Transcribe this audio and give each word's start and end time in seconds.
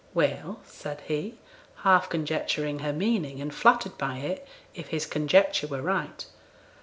'Well!' 0.15 0.61
said 0.65 1.01
he, 1.01 1.35
half 1.83 2.09
conjecturing 2.09 2.79
her 2.79 2.91
meaning, 2.91 3.39
and 3.39 3.53
flattered 3.53 3.99
by 3.99 4.17
it, 4.17 4.47
if 4.73 4.87
his 4.87 5.05
conjecture 5.05 5.67
were 5.67 5.83
right. 5.83 6.25